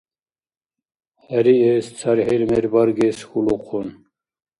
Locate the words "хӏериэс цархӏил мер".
1.23-2.65